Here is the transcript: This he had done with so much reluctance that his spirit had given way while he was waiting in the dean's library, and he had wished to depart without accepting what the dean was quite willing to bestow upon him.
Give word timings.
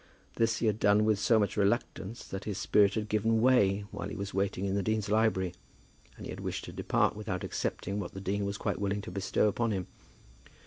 This 0.37 0.57
he 0.57 0.65
had 0.65 0.79
done 0.79 1.05
with 1.05 1.19
so 1.19 1.37
much 1.37 1.55
reluctance 1.55 2.25
that 2.25 2.45
his 2.45 2.57
spirit 2.57 2.95
had 2.95 3.07
given 3.07 3.39
way 3.39 3.85
while 3.91 4.09
he 4.09 4.15
was 4.15 4.33
waiting 4.33 4.65
in 4.65 4.73
the 4.73 4.81
dean's 4.81 5.09
library, 5.09 5.53
and 6.17 6.25
he 6.25 6.31
had 6.31 6.39
wished 6.39 6.65
to 6.65 6.71
depart 6.73 7.15
without 7.15 7.43
accepting 7.43 7.99
what 7.99 8.13
the 8.15 8.19
dean 8.21 8.43
was 8.43 8.57
quite 8.57 8.81
willing 8.81 9.01
to 9.03 9.11
bestow 9.11 9.47
upon 9.47 9.69
him. 9.69 9.85